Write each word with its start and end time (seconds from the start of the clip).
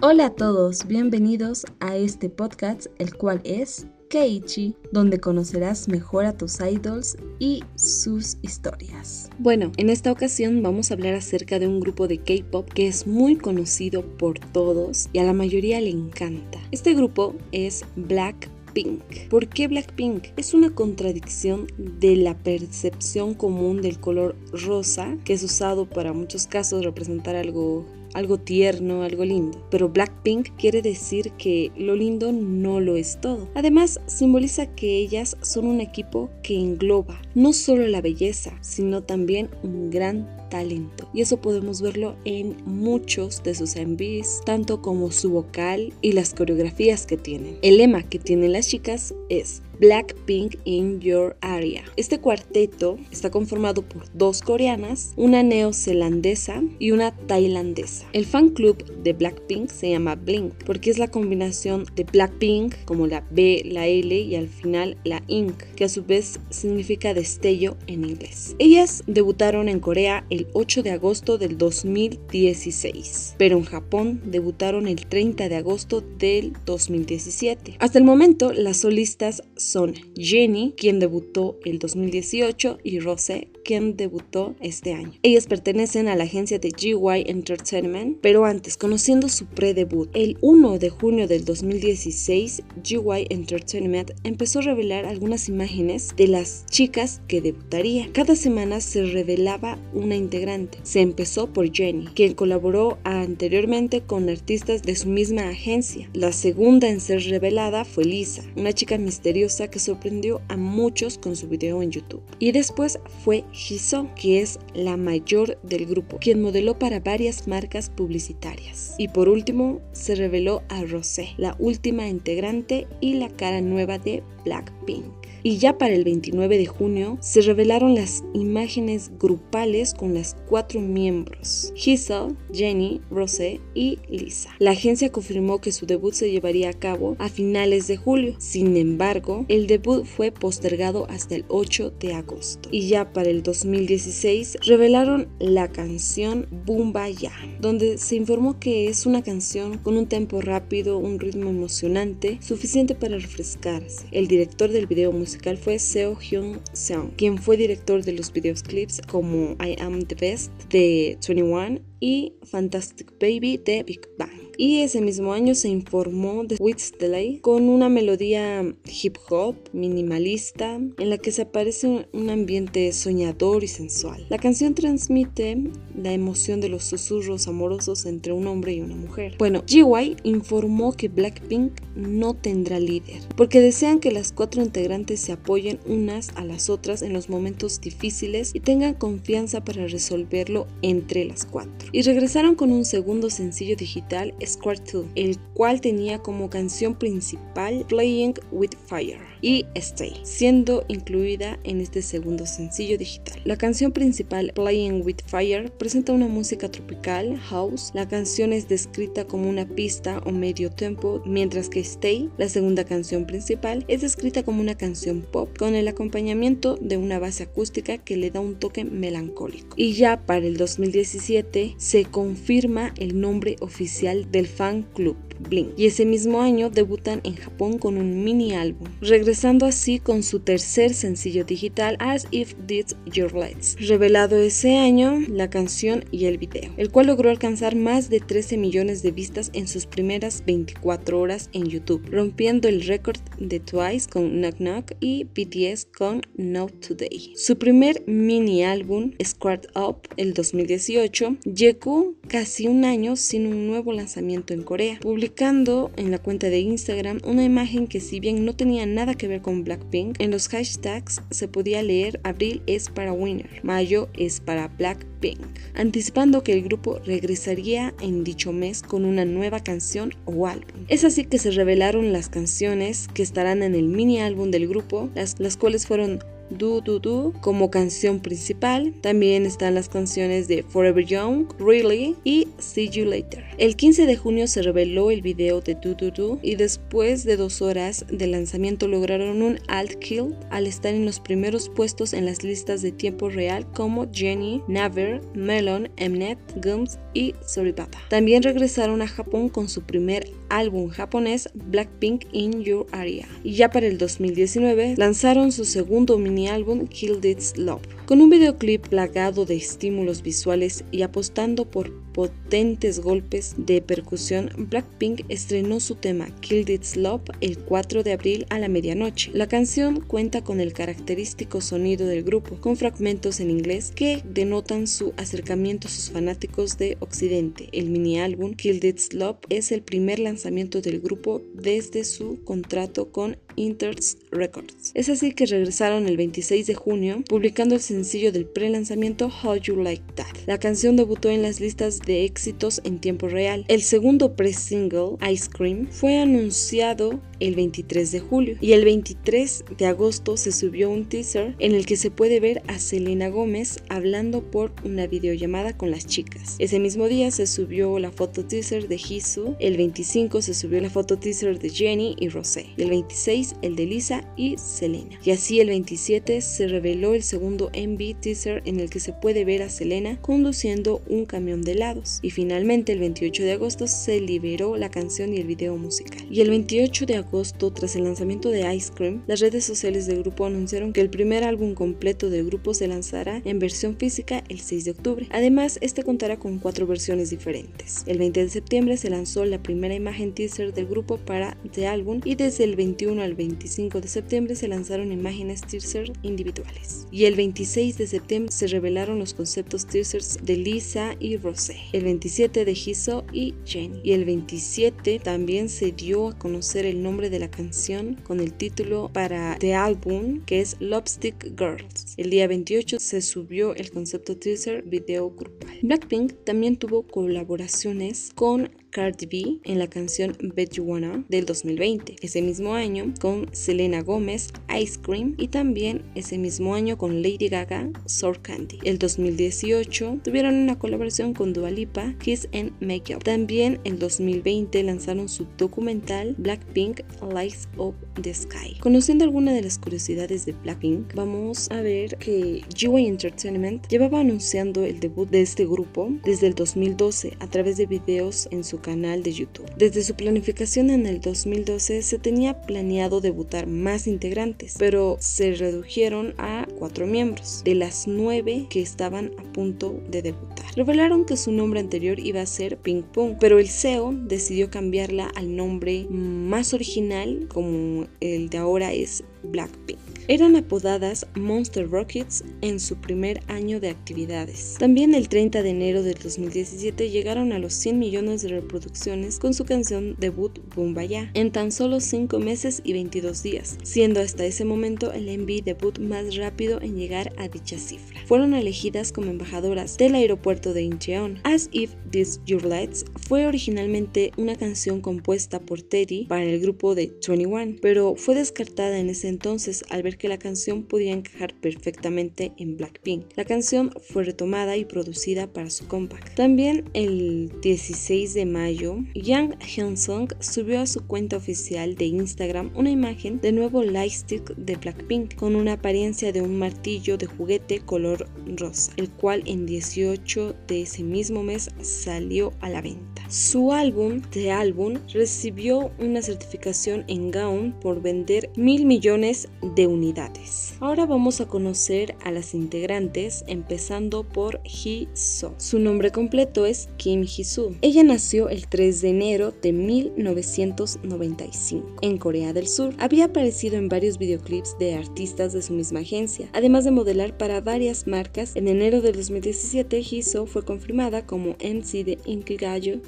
Hola 0.00 0.26
a 0.26 0.30
todos, 0.30 0.86
bienvenidos 0.86 1.66
a 1.80 1.96
este 1.96 2.30
podcast, 2.30 2.86
el 3.00 3.16
cual 3.16 3.40
es 3.42 3.88
Keiichi, 4.08 4.76
donde 4.92 5.18
conocerás 5.18 5.88
mejor 5.88 6.24
a 6.24 6.36
tus 6.36 6.60
idols 6.60 7.16
y 7.40 7.64
sus 7.74 8.36
historias. 8.42 9.28
Bueno, 9.40 9.72
en 9.76 9.90
esta 9.90 10.12
ocasión 10.12 10.62
vamos 10.62 10.90
a 10.90 10.94
hablar 10.94 11.14
acerca 11.14 11.58
de 11.58 11.66
un 11.66 11.80
grupo 11.80 12.06
de 12.06 12.18
K-pop 12.18 12.72
que 12.72 12.86
es 12.86 13.08
muy 13.08 13.34
conocido 13.34 14.04
por 14.04 14.38
todos 14.38 15.08
y 15.12 15.18
a 15.18 15.24
la 15.24 15.32
mayoría 15.32 15.80
le 15.80 15.90
encanta. 15.90 16.60
Este 16.70 16.94
grupo 16.94 17.34
es 17.50 17.84
Black 17.96 18.48
Pink. 18.74 19.02
¿Por 19.28 19.48
qué 19.48 19.66
Blackpink? 19.66 20.26
Es 20.36 20.54
una 20.54 20.70
contradicción 20.70 21.66
de 21.76 22.14
la 22.14 22.38
percepción 22.38 23.34
común 23.34 23.82
del 23.82 23.98
color 23.98 24.36
rosa, 24.52 25.16
que 25.24 25.32
es 25.32 25.42
usado 25.42 25.86
para 25.86 26.12
muchos 26.12 26.46
casos 26.46 26.84
representar 26.84 27.34
algo 27.34 27.84
algo 28.14 28.38
tierno, 28.38 29.02
algo 29.02 29.24
lindo. 29.24 29.64
Pero 29.70 29.88
Blackpink 29.88 30.50
quiere 30.56 30.82
decir 30.82 31.32
que 31.32 31.70
lo 31.76 31.96
lindo 31.96 32.32
no 32.32 32.80
lo 32.80 32.96
es 32.96 33.20
todo. 33.20 33.48
Además, 33.54 34.00
simboliza 34.06 34.66
que 34.74 34.98
ellas 34.98 35.36
son 35.42 35.66
un 35.66 35.80
equipo 35.80 36.30
que 36.42 36.58
engloba 36.58 37.20
no 37.34 37.52
solo 37.52 37.86
la 37.86 38.00
belleza, 38.00 38.52
sino 38.60 39.02
también 39.02 39.50
un 39.62 39.90
gran 39.90 40.26
talento. 40.48 41.08
Y 41.12 41.20
eso 41.20 41.38
podemos 41.38 41.82
verlo 41.82 42.16
en 42.24 42.56
muchos 42.64 43.42
de 43.42 43.54
sus 43.54 43.76
MVs, 43.76 44.42
tanto 44.44 44.82
como 44.82 45.10
su 45.10 45.30
vocal 45.30 45.92
y 46.00 46.12
las 46.12 46.34
coreografías 46.34 47.06
que 47.06 47.16
tienen. 47.16 47.58
El 47.62 47.78
lema 47.78 48.02
que 48.02 48.18
tienen 48.18 48.52
las 48.52 48.68
chicas 48.68 49.14
es 49.28 49.62
Blackpink 49.80 50.56
in 50.64 51.00
Your 51.00 51.36
Area. 51.40 51.84
Este 51.96 52.18
cuarteto 52.18 52.98
está 53.10 53.30
conformado 53.30 53.82
por 53.82 54.04
dos 54.12 54.42
coreanas, 54.42 55.12
una 55.16 55.42
neozelandesa 55.42 56.62
y 56.78 56.90
una 56.90 57.16
tailandesa. 57.16 58.06
El 58.12 58.26
fan 58.26 58.50
club 58.50 58.84
de 59.02 59.12
Blackpink 59.12 59.70
se 59.70 59.90
llama 59.90 60.16
Blink 60.16 60.52
porque 60.64 60.90
es 60.90 60.98
la 60.98 61.08
combinación 61.08 61.86
de 61.94 62.04
Blackpink 62.04 62.74
como 62.84 63.06
la 63.06 63.24
B, 63.30 63.62
la 63.64 63.86
L 63.86 64.18
y 64.18 64.34
al 64.34 64.48
final 64.48 64.96
la 65.04 65.22
Ink, 65.28 65.62
que 65.76 65.84
a 65.84 65.88
su 65.88 66.04
vez 66.04 66.40
significa 66.50 67.14
destello 67.14 67.76
en 67.86 68.04
inglés. 68.04 68.56
Ellas 68.58 69.02
debutaron 69.06 69.68
en 69.68 69.80
Corea 69.80 70.26
el 70.30 70.48
8 70.54 70.82
de 70.82 70.90
agosto 70.90 71.38
del 71.38 71.56
2016, 71.56 73.36
pero 73.38 73.58
en 73.58 73.64
Japón 73.64 74.20
debutaron 74.24 74.88
el 74.88 75.06
30 75.06 75.48
de 75.48 75.56
agosto 75.56 76.00
del 76.00 76.54
2017. 76.64 77.76
Hasta 77.78 77.98
el 77.98 78.04
momento, 78.04 78.52
las 78.52 78.78
solistas 78.78 79.42
son 79.68 79.94
Jenny, 80.16 80.74
quien 80.76 80.98
debutó 80.98 81.58
el 81.64 81.78
2018, 81.78 82.78
y 82.82 83.00
Rose, 83.00 83.48
quien 83.64 83.96
debutó 83.96 84.54
este 84.60 84.94
año. 84.94 85.12
Ellas 85.22 85.46
pertenecen 85.46 86.08
a 86.08 86.16
la 86.16 86.24
agencia 86.24 86.58
de 86.58 86.70
GY 86.70 87.24
Entertainment, 87.26 88.18
pero 88.20 88.44
antes, 88.44 88.76
conociendo 88.76 89.28
su 89.28 89.46
pre-debut, 89.46 90.08
el 90.14 90.38
1 90.40 90.78
de 90.78 90.90
junio 90.90 91.28
del 91.28 91.44
2016, 91.44 92.62
GY 92.82 93.26
Entertainment 93.28 94.12
empezó 94.24 94.60
a 94.60 94.62
revelar 94.62 95.04
algunas 95.04 95.48
imágenes 95.48 96.14
de 96.16 96.28
las 96.28 96.64
chicas 96.66 97.20
que 97.28 97.40
debutarían. 97.40 98.10
Cada 98.12 98.36
semana 98.36 98.80
se 98.80 99.04
revelaba 99.04 99.78
una 99.92 100.16
integrante. 100.16 100.78
Se 100.82 101.00
empezó 101.00 101.52
por 101.52 101.70
Jenny, 101.70 102.06
quien 102.14 102.34
colaboró 102.34 102.98
anteriormente 103.04 104.00
con 104.00 104.28
artistas 104.28 104.82
de 104.82 104.96
su 104.96 105.08
misma 105.08 105.48
agencia. 105.48 106.08
La 106.14 106.32
segunda 106.32 106.88
en 106.88 107.00
ser 107.00 107.22
revelada 107.24 107.84
fue 107.84 108.04
Lisa, 108.04 108.42
una 108.56 108.72
chica 108.72 108.96
misteriosa 108.98 109.57
que 109.66 109.80
sorprendió 109.80 110.40
a 110.46 110.56
muchos 110.56 111.18
con 111.18 111.34
su 111.34 111.48
video 111.48 111.82
en 111.82 111.90
YouTube. 111.90 112.22
Y 112.38 112.52
después 112.52 113.00
fue 113.24 113.44
Jisoo, 113.50 114.08
que 114.14 114.40
es 114.40 114.60
la 114.74 114.96
mayor 114.96 115.58
del 115.64 115.86
grupo, 115.86 116.18
quien 116.18 116.40
modeló 116.40 116.78
para 116.78 117.00
varias 117.00 117.48
marcas 117.48 117.90
publicitarias. 117.90 118.94
Y 118.98 119.08
por 119.08 119.28
último, 119.28 119.80
se 119.92 120.14
reveló 120.14 120.62
a 120.68 120.84
Rosé, 120.84 121.30
la 121.36 121.56
última 121.58 122.06
integrante 122.06 122.86
y 123.00 123.14
la 123.14 123.28
cara 123.28 123.60
nueva 123.60 123.98
de 123.98 124.22
Blackpink 124.44 125.17
y 125.42 125.58
ya 125.58 125.78
para 125.78 125.94
el 125.94 126.04
29 126.04 126.58
de 126.58 126.66
junio 126.66 127.18
se 127.20 127.40
revelaron 127.42 127.94
las 127.94 128.24
imágenes 128.34 129.10
grupales 129.18 129.94
con 129.94 130.14
las 130.14 130.36
cuatro 130.48 130.80
miembros, 130.80 131.72
Giselle, 131.76 132.34
Jenny, 132.52 133.00
Rosé 133.10 133.60
y 133.74 133.98
Lisa. 134.08 134.50
La 134.58 134.72
agencia 134.72 135.10
confirmó 135.10 135.60
que 135.60 135.72
su 135.72 135.86
debut 135.86 136.14
se 136.14 136.30
llevaría 136.30 136.70
a 136.70 136.74
cabo 136.74 137.16
a 137.18 137.28
finales 137.28 137.86
de 137.86 137.96
julio, 137.96 138.34
sin 138.38 138.76
embargo, 138.76 139.44
el 139.48 139.66
debut 139.66 140.04
fue 140.04 140.32
postergado 140.32 141.06
hasta 141.08 141.36
el 141.36 141.44
8 141.48 141.92
de 142.00 142.14
agosto. 142.14 142.68
Y 142.72 142.88
ya 142.88 143.12
para 143.12 143.30
el 143.30 143.42
2016 143.42 144.58
revelaron 144.66 145.28
la 145.38 145.68
canción 145.68 146.46
Bumba 146.66 147.08
Ya, 147.10 147.32
donde 147.60 147.98
se 147.98 148.16
informó 148.16 148.58
que 148.58 148.88
es 148.88 149.06
una 149.06 149.22
canción 149.22 149.78
con 149.78 149.96
un 149.96 150.06
tempo 150.06 150.40
rápido, 150.40 150.98
un 150.98 151.20
ritmo 151.20 151.50
emocionante, 151.50 152.38
suficiente 152.42 152.94
para 152.94 153.18
refrescarse. 153.18 154.06
El 154.10 154.28
director 154.28 154.70
del 154.70 154.86
video 154.86 155.12
musical 155.12 155.27
fue 155.56 155.78
Seo 155.78 156.16
Hyun 156.16 156.60
Seong, 156.72 157.10
quien 157.16 157.38
fue 157.38 157.56
director 157.56 158.02
de 158.02 158.12
los 158.12 158.32
videoclips 158.32 159.00
como 159.10 159.56
I 159.60 159.76
Am 159.80 160.02
the 160.04 160.14
Best 160.14 160.52
de 160.70 161.18
21 161.26 161.80
y 162.00 162.32
Fantastic 162.44 163.12
Baby 163.18 163.58
de 163.58 163.82
Big 163.82 164.08
Bang 164.18 164.47
y 164.58 164.80
ese 164.80 165.00
mismo 165.00 165.32
año 165.32 165.54
se 165.54 165.68
informó 165.68 166.42
de 166.42 166.58
Delay 166.98 167.38
con 167.38 167.68
una 167.68 167.88
melodía 167.88 168.74
hip 168.84 169.16
hop 169.30 169.54
minimalista 169.72 170.74
en 170.74 171.10
la 171.10 171.16
que 171.16 171.30
se 171.30 171.42
aparece 171.42 172.08
un 172.12 172.28
ambiente 172.28 172.92
soñador 172.92 173.62
y 173.62 173.68
sensual. 173.68 174.26
La 174.28 174.38
canción 174.38 174.74
transmite 174.74 175.56
la 175.96 176.12
emoción 176.12 176.60
de 176.60 176.68
los 176.68 176.84
susurros 176.84 177.46
amorosos 177.46 178.04
entre 178.04 178.32
un 178.32 178.48
hombre 178.48 178.74
y 178.74 178.80
una 178.80 178.96
mujer. 178.96 179.36
Bueno, 179.38 179.62
GY 179.64 180.16
informó 180.24 180.92
que 180.92 181.08
Blackpink 181.08 181.72
no 181.94 182.34
tendrá 182.34 182.80
líder 182.80 183.22
porque 183.36 183.60
desean 183.60 184.00
que 184.00 184.10
las 184.10 184.32
cuatro 184.32 184.60
integrantes 184.60 185.20
se 185.20 185.32
apoyen 185.32 185.78
unas 185.86 186.30
a 186.34 186.44
las 186.44 186.68
otras 186.68 187.02
en 187.02 187.12
los 187.12 187.28
momentos 187.28 187.80
difíciles 187.80 188.50
y 188.54 188.60
tengan 188.60 188.94
confianza 188.94 189.62
para 189.64 189.86
resolverlo 189.86 190.66
entre 190.82 191.24
las 191.24 191.44
cuatro. 191.44 191.88
Y 191.92 192.02
regresaron 192.02 192.56
con 192.56 192.72
un 192.72 192.84
segundo 192.84 193.30
sencillo 193.30 193.76
digital 193.76 194.34
Square 194.48 194.80
2, 194.92 195.06
el 195.14 195.38
cual 195.54 195.80
tenía 195.80 196.18
como 196.18 196.50
canción 196.50 196.94
principal 196.94 197.84
Playing 197.88 198.34
with 198.50 198.70
Fire 198.86 199.20
y 199.40 199.66
Stay, 199.74 200.14
siendo 200.22 200.84
incluida 200.88 201.58
en 201.64 201.80
este 201.80 202.02
segundo 202.02 202.46
sencillo 202.46 202.98
digital. 202.98 203.40
La 203.44 203.56
canción 203.56 203.92
principal, 203.92 204.52
Playing 204.54 205.02
with 205.04 205.16
Fire, 205.26 205.70
presenta 205.72 206.12
una 206.12 206.26
música 206.28 206.70
tropical, 206.70 207.36
house. 207.38 207.90
La 207.94 208.08
canción 208.08 208.52
es 208.52 208.68
descrita 208.68 209.26
como 209.26 209.48
una 209.48 209.66
pista 209.66 210.20
o 210.24 210.32
medio 210.32 210.70
tempo, 210.70 211.22
mientras 211.24 211.68
que 211.68 211.80
Stay, 211.80 212.30
la 212.38 212.48
segunda 212.48 212.84
canción 212.84 213.26
principal, 213.26 213.84
es 213.88 214.00
descrita 214.00 214.42
como 214.42 214.60
una 214.60 214.76
canción 214.76 215.22
pop 215.22 215.56
con 215.56 215.74
el 215.74 215.88
acompañamiento 215.88 216.76
de 216.80 216.96
una 216.96 217.18
base 217.18 217.44
acústica 217.44 217.98
que 217.98 218.16
le 218.16 218.30
da 218.30 218.40
un 218.40 218.58
toque 218.58 218.84
melancólico. 218.84 219.74
Y 219.76 219.92
ya 219.92 220.24
para 220.26 220.46
el 220.46 220.56
2017 220.56 221.74
se 221.76 222.04
confirma 222.04 222.92
el 222.96 223.20
nombre 223.20 223.56
oficial 223.60 224.30
del 224.38 224.46
fan 224.46 224.84
club 224.94 225.16
Blink. 225.38 225.70
Y 225.76 225.86
ese 225.86 226.04
mismo 226.04 226.40
año 226.40 226.70
debutan 226.70 227.20
en 227.24 227.36
Japón 227.36 227.78
con 227.78 227.96
un 227.96 228.24
mini 228.24 228.54
álbum, 228.54 228.88
regresando 229.00 229.66
así 229.66 229.98
con 229.98 230.22
su 230.22 230.40
tercer 230.40 230.94
sencillo 230.94 231.44
digital 231.44 231.96
As 232.00 232.26
If 232.30 232.54
Did 232.66 232.86
Your 233.06 233.32
Lights, 233.34 233.76
revelado 233.86 234.36
ese 234.36 234.76
año 234.76 235.20
la 235.28 235.48
canción 235.50 236.04
y 236.10 236.26
el 236.26 236.38
video, 236.38 236.72
el 236.76 236.90
cual 236.90 237.06
logró 237.06 237.30
alcanzar 237.30 237.76
más 237.76 238.10
de 238.10 238.20
13 238.20 238.56
millones 238.58 239.02
de 239.02 239.12
vistas 239.12 239.50
en 239.54 239.68
sus 239.68 239.86
primeras 239.86 240.44
24 240.44 241.20
horas 241.20 241.50
en 241.52 241.66
YouTube, 241.66 242.04
rompiendo 242.10 242.68
el 242.68 242.82
récord 242.82 243.20
de 243.38 243.60
Twice 243.60 244.08
con 244.08 244.40
Knock 244.40 244.56
Knock 244.56 244.92
y 245.00 245.24
BTS 245.24 245.86
con 245.96 246.22
No 246.36 246.66
Today. 246.66 247.34
Su 247.36 247.58
primer 247.58 248.02
mini 248.06 248.64
álbum, 248.64 249.12
Squared 249.24 249.68
Up, 249.76 250.08
el 250.16 250.34
2018, 250.34 251.36
llegó 251.44 252.14
casi 252.28 252.66
un 252.66 252.84
año 252.84 253.16
sin 253.16 253.46
un 253.46 253.66
nuevo 253.66 253.92
lanzamiento 253.92 254.27
en 254.28 254.62
Corea, 254.62 254.98
publicando 255.00 255.90
en 255.96 256.10
la 256.10 256.18
cuenta 256.18 256.50
de 256.50 256.58
Instagram 256.58 257.20
una 257.24 257.44
imagen 257.44 257.86
que 257.86 258.00
si 258.00 258.20
bien 258.20 258.44
no 258.44 258.54
tenía 258.54 258.84
nada 258.84 259.14
que 259.14 259.26
ver 259.26 259.40
con 259.40 259.64
Blackpink, 259.64 260.20
en 260.20 260.30
los 260.30 260.48
hashtags 260.48 261.22
se 261.30 261.48
podía 261.48 261.82
leer 261.82 262.20
abril 262.24 262.62
es 262.66 262.90
para 262.90 263.12
Winner, 263.12 263.48
mayo 263.62 264.08
es 264.14 264.40
para 264.40 264.68
Blackpink, 264.68 265.38
anticipando 265.74 266.42
que 266.42 266.52
el 266.52 266.62
grupo 266.62 266.98
regresaría 267.06 267.94
en 268.02 268.22
dicho 268.22 268.52
mes 268.52 268.82
con 268.82 269.06
una 269.06 269.24
nueva 269.24 269.60
canción 269.60 270.14
o 270.26 270.46
álbum. 270.46 270.84
Es 270.88 271.04
así 271.04 271.24
que 271.24 271.38
se 271.38 271.50
revelaron 271.50 272.12
las 272.12 272.28
canciones 272.28 273.08
que 273.14 273.22
estarán 273.22 273.62
en 273.62 273.74
el 273.74 273.84
mini 273.84 274.20
álbum 274.20 274.50
del 274.50 274.68
grupo, 274.68 275.08
las, 275.14 275.36
las 275.38 275.56
cuales 275.56 275.86
fueron 275.86 276.22
Do 276.50 276.80
Do 276.80 276.98
Do 276.98 277.32
como 277.40 277.70
canción 277.70 278.20
principal. 278.20 278.94
También 279.00 279.46
están 279.46 279.74
las 279.74 279.88
canciones 279.88 280.48
de 280.48 280.62
Forever 280.62 281.04
Young, 281.04 281.46
Really 281.58 282.16
y 282.24 282.48
See 282.58 282.88
You 282.88 283.04
Later. 283.04 283.44
El 283.58 283.76
15 283.76 284.06
de 284.06 284.16
junio 284.16 284.46
se 284.46 284.62
reveló 284.62 285.10
el 285.10 285.22
video 285.22 285.60
de 285.60 285.74
Do 285.74 285.94
Do 285.94 286.10
Do 286.10 286.38
y 286.42 286.56
después 286.56 287.24
de 287.24 287.36
dos 287.36 287.62
horas 287.62 288.04
de 288.10 288.26
lanzamiento 288.26 288.88
lograron 288.88 289.42
un 289.42 289.58
alt 289.68 289.94
kill 289.98 290.36
al 290.50 290.66
estar 290.66 290.94
en 290.94 291.04
los 291.04 291.20
primeros 291.20 291.68
puestos 291.68 292.12
en 292.12 292.26
las 292.26 292.42
listas 292.42 292.82
de 292.82 292.92
tiempo 292.92 293.28
real 293.28 293.66
como 293.72 294.10
Jenny, 294.12 294.62
Naver, 294.68 295.20
Melon, 295.34 295.90
Mnet, 296.00 296.38
Gums 296.64 296.98
y 297.14 297.34
Soribata. 297.46 297.98
También 298.08 298.42
regresaron 298.42 299.02
a 299.02 299.08
Japón 299.08 299.48
con 299.48 299.68
su 299.68 299.82
primer 299.82 300.30
álbum 300.48 300.88
japonés 300.88 301.48
Blackpink 301.54 302.24
in 302.32 302.62
Your 302.62 302.86
Area. 302.92 303.28
Y 303.44 303.54
ya 303.54 303.70
para 303.70 303.86
el 303.86 303.98
2019 303.98 304.94
lanzaron 304.96 305.52
su 305.52 305.64
segundo 305.64 306.18
mini 306.18 306.48
álbum 306.48 306.86
Kill 306.86 307.20
This 307.20 307.56
Love, 307.56 307.82
con 308.06 308.20
un 308.20 308.30
videoclip 308.30 308.86
plagado 308.88 309.44
de 309.44 309.56
estímulos 309.56 310.22
visuales 310.22 310.84
y 310.90 311.02
apostando 311.02 311.64
por 311.64 311.92
potentes 312.18 312.98
golpes 312.98 313.54
de 313.58 313.80
percusión, 313.80 314.50
Blackpink 314.56 315.20
estrenó 315.28 315.78
su 315.78 315.94
tema 315.94 316.26
Kill 316.40 316.68
It's 316.68 316.96
Love 316.96 317.22
el 317.40 317.58
4 317.58 318.02
de 318.02 318.10
abril 318.10 318.44
a 318.50 318.58
la 318.58 318.66
medianoche. 318.66 319.30
La 319.34 319.46
canción 319.46 320.00
cuenta 320.00 320.42
con 320.42 320.58
el 320.58 320.72
característico 320.72 321.60
sonido 321.60 322.08
del 322.08 322.24
grupo, 322.24 322.56
con 322.56 322.76
fragmentos 322.76 323.38
en 323.38 323.50
inglés 323.50 323.92
que 323.94 324.20
denotan 324.24 324.88
su 324.88 325.12
acercamiento 325.16 325.86
a 325.86 325.92
sus 325.92 326.10
fanáticos 326.10 326.76
de 326.76 326.96
Occidente. 326.98 327.68
El 327.70 327.88
mini 327.88 328.18
álbum 328.18 328.54
Kill 328.54 328.84
It's 328.84 329.14
Love 329.14 329.38
es 329.48 329.70
el 329.70 329.82
primer 329.82 330.18
lanzamiento 330.18 330.80
del 330.80 330.98
grupo 330.98 331.40
desde 331.54 332.02
su 332.02 332.42
contrato 332.42 333.12
con 333.12 333.36
Inters 333.58 334.18
Records. 334.30 334.92
Es 334.94 335.08
así 335.08 335.32
que 335.32 335.46
regresaron 335.46 336.06
el 336.06 336.16
26 336.16 336.66
de 336.66 336.74
junio 336.74 337.22
publicando 337.28 337.74
el 337.74 337.80
sencillo 337.80 338.32
del 338.32 338.46
pre-lanzamiento 338.46 339.30
How 339.42 339.56
You 339.56 339.76
Like 339.76 340.04
That. 340.14 340.46
La 340.46 340.58
canción 340.58 340.96
debutó 340.96 341.28
en 341.30 341.42
las 341.42 341.60
listas 341.60 342.00
de 342.00 342.24
éxitos 342.24 342.80
en 342.84 343.00
tiempo 343.00 343.28
real. 343.28 343.64
El 343.68 343.82
segundo 343.82 344.36
pre-single, 344.36 345.16
Ice 345.30 345.48
Cream, 345.50 345.88
fue 345.90 346.18
anunciado 346.18 347.20
el 347.40 347.54
23 347.54 348.10
de 348.12 348.20
julio 348.20 348.56
y 348.60 348.72
el 348.72 348.84
23 348.84 349.64
de 349.76 349.86
agosto 349.86 350.36
se 350.36 350.52
subió 350.52 350.90
un 350.90 351.08
teaser 351.08 351.54
en 351.58 351.74
el 351.74 351.86
que 351.86 351.96
se 351.96 352.10
puede 352.10 352.40
ver 352.40 352.62
a 352.66 352.78
Selena 352.78 353.28
Gómez 353.28 353.78
hablando 353.88 354.42
por 354.50 354.72
una 354.84 355.06
videollamada 355.06 355.76
con 355.76 355.90
las 355.90 356.06
chicas. 356.06 356.56
Ese 356.58 356.78
mismo 356.78 357.06
día 357.06 357.30
se 357.30 357.46
subió 357.46 357.98
la 357.98 358.10
foto 358.10 358.44
teaser 358.44 358.88
de 358.88 358.98
Jisoo, 358.98 359.56
el 359.60 359.76
25 359.76 360.42
se 360.42 360.54
subió 360.54 360.80
la 360.80 360.90
foto 360.90 361.18
teaser 361.18 361.58
de 361.58 361.70
Jenny 361.70 362.16
y 362.18 362.28
Rosé, 362.28 362.66
el 362.76 362.90
26 362.90 363.47
el 363.62 363.76
de 363.76 363.86
Lisa 363.86 364.24
y 364.36 364.56
Selena. 364.58 365.18
Y 365.24 365.30
así 365.30 365.60
el 365.60 365.68
27 365.68 366.40
se 366.40 366.68
reveló 366.68 367.14
el 367.14 367.22
segundo 367.22 367.70
MV 367.76 368.20
teaser 368.20 368.62
en 368.64 368.80
el 368.80 368.90
que 368.90 369.00
se 369.00 369.12
puede 369.12 369.44
ver 369.44 369.62
a 369.62 369.68
Selena 369.68 370.20
conduciendo 370.20 371.02
un 371.08 371.24
camión 371.24 371.62
de 371.62 371.72
helados. 371.72 372.18
Y 372.22 372.30
finalmente 372.30 372.92
el 372.92 373.00
28 373.00 373.42
de 373.42 373.52
agosto 373.52 373.86
se 373.86 374.20
liberó 374.20 374.76
la 374.76 374.90
canción 374.90 375.34
y 375.34 375.38
el 375.38 375.46
video 375.46 375.76
musical. 375.76 376.26
Y 376.30 376.40
el 376.40 376.50
28 376.50 377.06
de 377.06 377.16
agosto, 377.16 377.72
tras 377.72 377.96
el 377.96 378.04
lanzamiento 378.04 378.50
de 378.50 378.74
Ice 378.74 378.92
Cream, 378.94 379.22
las 379.26 379.40
redes 379.40 379.64
sociales 379.64 380.06
del 380.06 380.22
grupo 380.22 380.46
anunciaron 380.46 380.92
que 380.92 381.00
el 381.00 381.10
primer 381.10 381.44
álbum 381.44 381.74
completo 381.74 382.30
del 382.30 382.46
grupo 382.46 382.74
se 382.74 382.88
lanzará 382.88 383.42
en 383.44 383.58
versión 383.58 383.96
física 383.96 384.44
el 384.48 384.60
6 384.60 384.84
de 384.84 384.90
octubre. 384.92 385.26
Además, 385.30 385.78
este 385.80 386.02
contará 386.02 386.38
con 386.38 386.58
cuatro 386.58 386.86
versiones 386.86 387.30
diferentes. 387.30 388.04
El 388.06 388.18
20 388.18 388.44
de 388.44 388.48
septiembre 388.50 388.96
se 388.96 389.10
lanzó 389.10 389.44
la 389.44 389.62
primera 389.62 389.94
imagen 389.94 390.32
teaser 390.32 390.72
del 390.72 390.86
grupo 390.86 391.18
para 391.18 391.56
The 391.72 391.86
Album 391.86 392.20
y 392.24 392.34
desde 392.34 392.64
el 392.64 392.76
21 392.76 393.22
al 393.22 393.34
25 393.38 394.02
de 394.02 394.08
septiembre 394.08 394.54
se 394.54 394.68
lanzaron 394.68 395.12
imágenes 395.12 395.62
teaser 395.62 396.12
individuales. 396.22 397.06
Y 397.10 397.24
el 397.24 397.36
26 397.36 397.96
de 397.96 398.06
septiembre 398.06 398.52
se 398.52 398.66
revelaron 398.66 399.18
los 399.18 399.32
conceptos 399.32 399.86
teasers 399.86 400.38
de 400.42 400.56
Lisa 400.56 401.16
y 401.18 401.38
Rosé, 401.38 401.76
el 401.92 402.04
27 402.04 402.66
de 402.66 402.74
Jisoo 402.74 403.24
y 403.32 403.54
Jenny. 403.64 404.00
Y 404.04 404.12
el 404.12 404.26
27 404.26 405.20
también 405.20 405.70
se 405.70 405.92
dio 405.92 406.28
a 406.28 406.38
conocer 406.38 406.84
el 406.84 407.02
nombre 407.02 407.30
de 407.30 407.38
la 407.38 407.50
canción 407.50 408.14
con 408.24 408.40
el 408.40 408.52
título 408.52 409.10
para 409.12 409.56
The 409.58 409.74
Album 409.74 410.44
que 410.44 410.60
es 410.60 410.76
Lopstick 410.80 411.56
Girls. 411.56 412.14
El 412.16 412.30
día 412.30 412.48
28 412.48 412.98
se 412.98 413.22
subió 413.22 413.74
el 413.74 413.90
concepto 413.90 414.36
teaser 414.36 414.82
video 414.82 415.30
grupal. 415.30 415.78
Blackpink 415.82 416.32
también 416.44 416.76
tuvo 416.76 417.06
colaboraciones 417.06 418.32
con 418.34 418.70
Cardi 418.90 419.26
B 419.26 419.60
en 419.64 419.78
la 419.78 419.88
canción 419.88 420.36
Bet 420.54 420.72
You 420.72 420.84
Wanna 420.84 421.24
del 421.28 421.46
2020. 421.46 422.16
Ese 422.20 422.42
mismo 422.42 422.74
año 422.74 423.12
con 423.20 423.48
Selena 423.52 424.02
Gómez, 424.02 424.52
Ice 424.80 424.98
Cream 425.00 425.34
y 425.38 425.48
también 425.48 426.02
ese 426.14 426.38
mismo 426.38 426.74
año 426.74 426.98
con 426.98 427.22
Lady 427.22 427.48
Gaga, 427.48 427.90
Sour 428.06 428.40
Candy. 428.40 428.78
El 428.84 428.98
2018 428.98 430.20
tuvieron 430.22 430.54
una 430.54 430.78
colaboración 430.78 431.34
con 431.34 431.52
Dua 431.52 431.70
Lipa, 431.70 432.14
Kiss 432.22 432.48
and 432.52 432.72
Makeup. 432.80 433.22
También 433.22 433.80
el 433.84 433.98
2020 433.98 434.82
lanzaron 434.82 435.28
su 435.28 435.46
documental 435.56 436.34
Blackpink 436.38 437.00
Lights 437.32 437.68
Up 437.76 437.94
the 438.20 438.34
Sky. 438.34 438.76
Conociendo 438.80 439.24
algunas 439.24 439.54
de 439.54 439.62
las 439.62 439.78
curiosidades 439.78 440.46
de 440.46 440.52
Blackpink, 440.52 441.14
vamos 441.14 441.70
a 441.70 441.80
ver 441.80 442.16
que 442.18 442.62
g 442.74 442.98
Entertainment 443.06 443.86
llevaba 443.88 444.20
anunciando 444.20 444.84
el 444.84 445.00
debut 445.00 445.28
de 445.28 445.42
este 445.42 445.66
grupo 445.66 446.10
desde 446.24 446.46
el 446.46 446.54
2012 446.54 447.36
a 447.40 447.46
través 447.46 447.76
de 447.76 447.86
videos 447.86 448.48
en 448.50 448.64
su 448.64 448.80
canal 448.88 449.22
de 449.22 449.34
YouTube. 449.34 449.70
Desde 449.76 450.02
su 450.02 450.14
planificación 450.14 450.88
en 450.88 451.04
el 451.04 451.20
2012 451.20 452.00
se 452.00 452.18
tenía 452.18 452.62
planeado 452.62 453.20
debutar 453.20 453.66
más 453.66 454.06
integrantes, 454.06 454.76
pero 454.78 455.18
se 455.20 455.54
redujeron 455.54 456.32
a 456.38 456.66
cuatro 456.78 457.06
miembros, 457.06 457.60
de 457.66 457.74
las 457.74 458.08
nueve 458.08 458.66
que 458.70 458.80
estaban 458.80 459.32
a 459.36 459.42
punto 459.52 460.00
de 460.08 460.22
debutar. 460.22 460.64
Revelaron 460.74 461.26
que 461.26 461.36
su 461.36 461.52
nombre 461.52 461.80
anterior 461.80 462.18
iba 462.18 462.40
a 462.40 462.46
ser 462.46 462.78
Ping 462.78 463.02
Pong, 463.02 463.34
pero 463.38 463.58
el 463.58 463.68
CEO 463.68 464.14
decidió 464.14 464.70
cambiarla 464.70 465.26
al 465.34 465.54
nombre 465.54 466.06
más 466.08 466.72
original 466.72 467.46
como 467.52 468.06
el 468.20 468.48
de 468.48 468.56
ahora 468.56 468.94
es 468.94 469.22
Blackpink. 469.42 469.98
Eran 470.30 470.56
apodadas 470.56 471.26
Monster 471.36 471.88
Rockets 471.88 472.44
en 472.60 472.78
su 472.80 472.96
primer 472.96 473.40
año 473.46 473.80
de 473.80 473.88
actividades. 473.88 474.76
También 474.78 475.14
el 475.14 475.30
30 475.30 475.62
de 475.62 475.70
enero 475.70 476.02
del 476.02 476.18
2017 476.22 477.08
llegaron 477.08 477.52
a 477.52 477.58
los 477.58 477.72
100 477.72 477.98
millones 477.98 478.42
de 478.42 478.48
reproducciones 478.48 479.38
con 479.38 479.54
su 479.54 479.64
canción 479.64 480.16
debut 480.18 480.58
Bumbaya 480.74 481.30
en 481.32 481.50
tan 481.50 481.72
solo 481.72 482.00
5 482.00 482.38
meses 482.40 482.82
y 482.84 482.92
22 482.92 483.42
días, 483.42 483.78
siendo 483.82 484.20
hasta 484.20 484.44
ese 484.44 484.66
momento 484.66 485.12
el 485.12 485.26
MV 485.38 485.64
debut 485.64 485.98
más 485.98 486.36
rápido 486.36 486.80
en 486.82 486.96
llegar 486.96 487.32
a 487.38 487.48
dicha 487.48 487.78
cifra. 487.78 488.20
Fueron 488.26 488.52
elegidas 488.52 489.12
como 489.12 489.30
embajadoras 489.30 489.96
del 489.96 490.14
aeropuerto 490.14 490.74
de 490.74 490.82
Incheon. 490.82 491.40
As 491.44 491.70
If 491.72 491.92
This 492.10 492.40
Your 492.44 492.64
Lights 492.64 493.06
fue 493.26 493.46
originalmente 493.46 494.32
una 494.36 494.56
canción 494.56 495.00
compuesta 495.00 495.60
por 495.60 495.80
Teddy 495.80 496.26
para 496.26 496.44
el 496.44 496.60
grupo 496.60 496.94
de 496.94 497.14
21, 497.26 497.76
pero 497.80 498.14
fue 498.16 498.34
descartada 498.34 498.98
en 498.98 499.08
ese 499.08 499.27
entonces 499.28 499.84
al 499.90 500.02
ver 500.02 500.18
que 500.18 500.28
la 500.28 500.38
canción 500.38 500.84
podía 500.84 501.12
encajar 501.12 501.54
perfectamente 501.54 502.52
en 502.58 502.76
Blackpink. 502.76 503.24
La 503.36 503.44
canción 503.44 503.92
fue 504.08 504.24
retomada 504.24 504.76
y 504.76 504.84
producida 504.84 505.52
para 505.52 505.70
su 505.70 505.86
compact. 505.86 506.34
También 506.34 506.90
el 506.94 507.52
16 507.60 508.34
de 508.34 508.46
mayo, 508.46 508.96
Yang 509.14 509.58
Hyun-sung 509.58 510.32
subió 510.40 510.80
a 510.80 510.86
su 510.86 511.06
cuenta 511.06 511.36
oficial 511.36 511.94
de 511.94 512.06
Instagram 512.06 512.70
una 512.74 512.90
imagen 512.90 513.40
de 513.40 513.52
nuevo 513.52 513.82
lightstick 513.82 514.54
de 514.56 514.76
Blackpink 514.76 515.34
con 515.36 515.56
una 515.56 515.74
apariencia 515.74 516.32
de 516.32 516.42
un 516.42 516.58
martillo 516.58 517.16
de 517.16 517.26
juguete 517.26 517.80
color 517.80 518.28
rosa, 518.56 518.92
el 518.96 519.10
cual 519.10 519.42
en 519.46 519.66
18 519.66 520.54
de 520.66 520.82
ese 520.82 521.02
mismo 521.02 521.42
mes 521.42 521.70
salió 521.80 522.52
a 522.60 522.68
la 522.68 522.82
venta. 522.82 523.07
Su 523.28 523.72
álbum, 523.72 524.20
The 524.30 524.52
Album, 524.52 524.94
recibió 525.12 525.90
una 525.98 526.22
certificación 526.22 527.04
en 527.08 527.30
Gaon 527.30 527.78
por 527.78 528.00
vender 528.00 528.48
mil 528.56 528.86
millones 528.86 529.50
de 529.76 529.86
unidades. 529.86 530.72
Ahora 530.80 531.04
vamos 531.04 531.42
a 531.42 531.46
conocer 531.46 532.14
a 532.24 532.30
las 532.30 532.54
integrantes, 532.54 533.44
empezando 533.46 534.24
por 534.24 534.62
Hee-soo. 534.64 535.52
Su 535.58 535.78
nombre 535.78 536.10
completo 536.10 536.64
es 536.64 536.88
Kim 536.96 537.24
Hee-soo. 537.24 537.74
Ella 537.82 538.02
nació 538.02 538.48
el 538.48 538.66
3 538.66 539.02
de 539.02 539.10
enero 539.10 539.52
de 539.60 539.74
1995 539.74 541.96
en 542.00 542.16
Corea 542.16 542.54
del 542.54 542.66
Sur. 542.66 542.94
Había 542.98 543.26
aparecido 543.26 543.76
en 543.76 543.90
varios 543.90 544.16
videoclips 544.16 544.78
de 544.78 544.94
artistas 544.94 545.52
de 545.52 545.60
su 545.60 545.74
misma 545.74 546.00
agencia, 546.00 546.48
además 546.54 546.84
de 546.84 546.92
modelar 546.92 547.36
para 547.36 547.60
varias 547.60 548.06
marcas. 548.06 548.56
En 548.56 548.68
enero 548.68 549.02
de 549.02 549.12
2017, 549.12 549.98
Hee-soo 549.98 550.46
fue 550.46 550.64
confirmada 550.64 551.26
como 551.26 551.58
MC 551.60 552.04
de 552.04 552.16
Inkigayo 552.24 553.02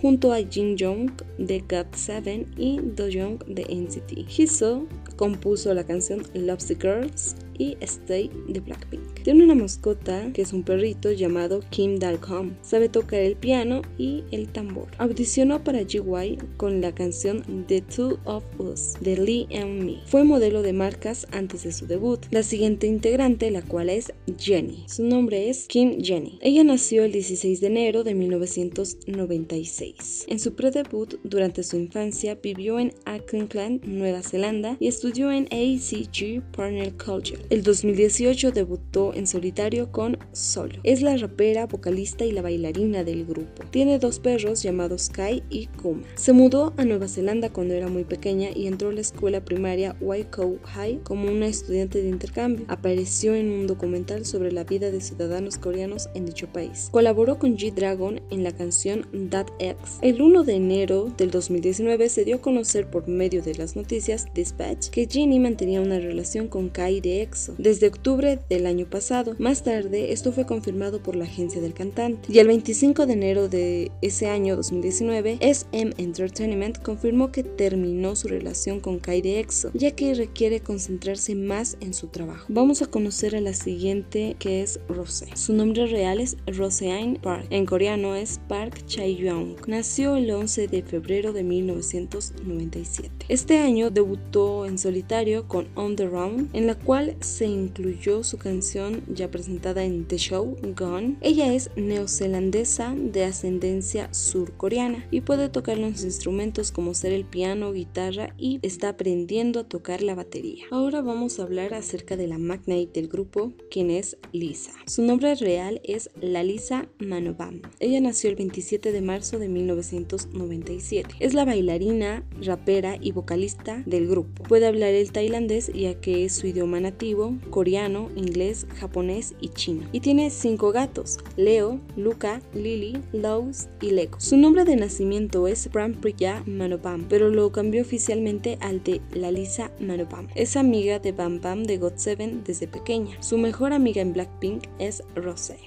junto 0.00 0.32
a 0.32 0.38
Jin 0.38 0.76
Jong 0.78 1.10
de 1.38 1.62
GOT7 1.62 2.46
y 2.56 2.80
Do 2.80 3.08
Young 3.08 3.38
de 3.46 3.62
NCT. 3.62 4.28
Hiso 4.38 4.86
compuso 5.16 5.72
la 5.74 5.84
canción 5.84 6.22
Love 6.34 6.64
the 6.66 6.74
Girls 6.74 7.36
y 7.58 7.76
Stay 7.80 8.30
de 8.48 8.60
Blackpink. 8.60 9.11
Tiene 9.22 9.44
una 9.44 9.54
mascota 9.54 10.32
que 10.32 10.42
es 10.42 10.52
un 10.52 10.64
perrito 10.64 11.12
llamado 11.12 11.60
Kim 11.70 12.00
Dalcom. 12.00 12.54
Sabe 12.60 12.88
tocar 12.88 13.20
el 13.20 13.36
piano 13.36 13.82
y 13.96 14.24
el 14.32 14.48
tambor. 14.48 14.88
Audicionó 14.98 15.62
para 15.62 15.84
GY 15.84 16.38
con 16.56 16.80
la 16.80 16.92
canción 16.92 17.44
The 17.68 17.82
Two 17.82 18.18
of 18.24 18.42
Us 18.58 18.94
de 19.00 19.16
Lee 19.16 19.46
and 19.54 19.84
Me. 19.84 20.00
Fue 20.06 20.24
modelo 20.24 20.62
de 20.62 20.72
marcas 20.72 21.28
antes 21.30 21.62
de 21.62 21.70
su 21.70 21.86
debut. 21.86 22.18
La 22.32 22.42
siguiente 22.42 22.88
integrante, 22.88 23.52
la 23.52 23.62
cual 23.62 23.90
es 23.90 24.12
Jenny. 24.38 24.86
Su 24.88 25.04
nombre 25.04 25.48
es 25.48 25.68
Kim 25.68 26.02
Jenny. 26.02 26.40
Ella 26.42 26.64
nació 26.64 27.04
el 27.04 27.12
16 27.12 27.60
de 27.60 27.66
enero 27.68 28.02
de 28.02 28.16
1996. 28.16 30.24
En 30.26 30.40
su 30.40 30.54
pre-debut, 30.54 31.14
durante 31.22 31.62
su 31.62 31.76
infancia, 31.76 32.40
vivió 32.42 32.80
en 32.80 32.92
Auckland, 33.04 33.84
Nueva 33.84 34.22
Zelanda 34.22 34.76
y 34.80 34.88
estudió 34.88 35.30
en 35.30 35.44
ACG 35.44 36.42
Partner 36.50 36.92
Culture. 36.94 37.40
El 37.50 37.62
2018 37.62 38.50
debutó 38.50 39.11
en 39.14 39.26
solitario 39.26 39.90
con 39.90 40.18
Solo. 40.32 40.78
Es 40.82 41.02
la 41.02 41.16
rapera, 41.16 41.66
vocalista 41.66 42.24
y 42.24 42.32
la 42.32 42.42
bailarina 42.42 43.04
del 43.04 43.24
grupo. 43.24 43.64
Tiene 43.70 43.98
dos 43.98 44.18
perros 44.18 44.62
llamados 44.62 45.08
Kai 45.10 45.42
y 45.50 45.66
Kuma. 45.66 46.02
Se 46.14 46.32
mudó 46.32 46.72
a 46.76 46.84
Nueva 46.84 47.08
Zelanda 47.08 47.50
cuando 47.50 47.74
era 47.74 47.88
muy 47.88 48.04
pequeña 48.04 48.50
y 48.54 48.66
entró 48.66 48.90
a 48.90 48.92
la 48.92 49.00
escuela 49.00 49.44
primaria 49.44 49.96
Waikato 50.00 50.58
High 50.64 51.00
como 51.04 51.28
una 51.28 51.46
estudiante 51.46 52.02
de 52.02 52.08
intercambio. 52.08 52.64
Apareció 52.68 53.34
en 53.34 53.50
un 53.50 53.66
documental 53.66 54.24
sobre 54.24 54.52
la 54.52 54.64
vida 54.64 54.90
de 54.90 55.00
ciudadanos 55.00 55.58
coreanos 55.58 56.08
en 56.14 56.26
dicho 56.26 56.48
país. 56.48 56.88
Colaboró 56.90 57.38
con 57.38 57.56
G-Dragon 57.56 58.20
en 58.30 58.44
la 58.44 58.52
canción 58.52 59.06
That 59.30 59.48
X. 59.58 59.98
El 60.00 60.20
1 60.20 60.44
de 60.44 60.54
enero 60.54 61.12
del 61.16 61.30
2019 61.30 62.08
se 62.08 62.24
dio 62.24 62.36
a 62.36 62.40
conocer 62.40 62.90
por 62.90 63.08
medio 63.08 63.42
de 63.42 63.54
las 63.54 63.76
noticias 63.76 64.26
Dispatch 64.34 64.88
que 64.90 65.06
Ginny 65.06 65.38
mantenía 65.38 65.80
una 65.80 65.98
relación 65.98 66.48
con 66.48 66.68
Kai 66.68 67.00
de 67.00 67.22
EXO 67.22 67.54
desde 67.58 67.88
octubre 67.88 68.38
del 68.48 68.66
año 68.66 68.86
pasado. 68.86 69.01
Más 69.38 69.64
tarde, 69.64 70.12
esto 70.12 70.30
fue 70.32 70.46
confirmado 70.46 71.02
por 71.02 71.16
la 71.16 71.24
agencia 71.24 71.60
del 71.60 71.74
cantante. 71.74 72.32
Y 72.32 72.38
el 72.38 72.46
25 72.46 73.06
de 73.06 73.12
enero 73.12 73.48
de 73.48 73.90
ese 74.00 74.28
año 74.28 74.54
2019, 74.54 75.38
SM 75.40 75.92
Entertainment 75.98 76.78
confirmó 76.78 77.32
que 77.32 77.42
terminó 77.42 78.14
su 78.14 78.28
relación 78.28 78.78
con 78.78 79.00
Kai 79.00 79.20
de 79.20 79.40
EXO, 79.40 79.72
ya 79.74 79.90
que 79.90 80.14
requiere 80.14 80.60
concentrarse 80.60 81.34
más 81.34 81.76
en 81.80 81.94
su 81.94 82.08
trabajo. 82.08 82.46
Vamos 82.48 82.80
a 82.80 82.86
conocer 82.86 83.34
a 83.34 83.40
la 83.40 83.54
siguiente, 83.54 84.36
que 84.38 84.62
es 84.62 84.78
Rose. 84.88 85.26
Su 85.34 85.52
nombre 85.52 85.86
real 85.86 86.20
es 86.20 86.36
Roseanne 86.46 87.18
Park. 87.20 87.46
En 87.50 87.66
coreano 87.66 88.14
es 88.14 88.40
Park 88.46 88.86
Chae-young. 88.86 89.56
Nació 89.66 90.14
el 90.14 90.30
11 90.30 90.68
de 90.68 90.82
febrero 90.82 91.32
de 91.32 91.42
1997. 91.42 93.26
Este 93.28 93.58
año 93.58 93.90
debutó 93.90 94.64
en 94.64 94.78
solitario 94.78 95.48
con 95.48 95.66
On 95.74 95.96
the 95.96 96.06
Round, 96.06 96.50
en 96.52 96.68
la 96.68 96.76
cual 96.76 97.16
se 97.20 97.46
incluyó 97.46 98.22
su 98.22 98.38
canción 98.38 98.91
ya 99.12 99.30
presentada 99.30 99.84
en 99.84 100.06
The 100.06 100.18
Show, 100.18 100.56
Gone. 100.76 101.16
Ella 101.20 101.52
es 101.52 101.70
neozelandesa 101.76 102.94
de 102.96 103.24
ascendencia 103.24 104.12
surcoreana 104.12 105.06
y 105.10 105.20
puede 105.20 105.48
tocar 105.48 105.78
los 105.78 106.02
instrumentos 106.04 106.72
como 106.72 106.94
ser 106.94 107.12
el 107.12 107.24
piano, 107.24 107.72
guitarra 107.72 108.34
y 108.38 108.58
está 108.62 108.90
aprendiendo 108.90 109.60
a 109.60 109.64
tocar 109.64 110.02
la 110.02 110.14
batería. 110.14 110.64
Ahora 110.70 111.00
vamos 111.00 111.38
a 111.38 111.42
hablar 111.42 111.74
acerca 111.74 112.16
de 112.16 112.26
la 112.26 112.38
magnate 112.38 112.90
del 112.94 113.08
grupo, 113.08 113.52
quien 113.70 113.90
es 113.90 114.16
Lisa. 114.32 114.72
Su 114.86 115.02
nombre 115.02 115.34
real 115.34 115.80
es 115.84 116.10
Lalisa 116.20 116.88
Manobam. 116.98 117.62
Ella 117.80 118.00
nació 118.00 118.30
el 118.30 118.36
27 118.36 118.92
de 118.92 119.00
marzo 119.00 119.38
de 119.38 119.48
1997. 119.48 121.16
Es 121.20 121.34
la 121.34 121.44
bailarina, 121.44 122.24
rapera 122.40 122.96
y 123.00 123.12
vocalista 123.12 123.82
del 123.86 124.08
grupo. 124.08 124.42
Puede 124.44 124.66
hablar 124.66 124.90
el 124.90 125.12
tailandés 125.12 125.70
ya 125.74 125.94
que 126.00 126.24
es 126.24 126.34
su 126.34 126.46
idioma 126.46 126.80
nativo, 126.80 127.34
coreano, 127.50 128.08
inglés, 128.16 128.66
japonés 128.82 129.34
y 129.40 129.48
chino. 129.48 129.88
Y 129.92 130.00
tiene 130.00 130.30
cinco 130.30 130.72
gatos, 130.72 131.18
Leo, 131.36 131.80
Luca, 131.96 132.42
Lily, 132.52 133.00
Laus 133.12 133.68
y 133.80 133.92
Lego. 133.92 134.20
Su 134.20 134.36
nombre 134.36 134.64
de 134.64 134.76
nacimiento 134.76 135.46
es 135.46 135.68
Prampriya 135.68 136.42
Manobam, 136.46 137.06
pero 137.08 137.30
lo 137.30 137.52
cambió 137.52 137.82
oficialmente 137.82 138.58
al 138.60 138.82
de 138.82 139.00
Lalisa 139.14 139.70
Manobam. 139.80 140.28
Es 140.34 140.56
amiga 140.56 140.98
de 140.98 141.12
Bam 141.12 141.40
Bam 141.40 141.64
de 141.64 141.80
GOT7 141.80 142.42
desde 142.42 142.66
pequeña. 142.66 143.22
Su 143.22 143.38
mejor 143.38 143.72
amiga 143.72 144.02
en 144.02 144.12
Blackpink 144.12 144.64
es 144.78 145.02
Rosé. 145.14 145.58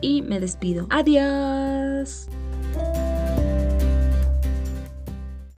Y 0.00 0.22
me 0.22 0.40
despido. 0.40 0.86
Adiós. 0.90 2.28